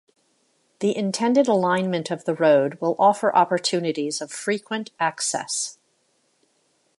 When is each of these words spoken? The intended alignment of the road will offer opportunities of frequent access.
The 0.79 0.97
intended 0.97 1.47
alignment 1.47 2.09
of 2.09 2.25
the 2.25 2.33
road 2.33 2.81
will 2.81 2.95
offer 2.97 3.31
opportunities 3.35 4.19
of 4.19 4.31
frequent 4.31 4.89
access. 4.99 5.77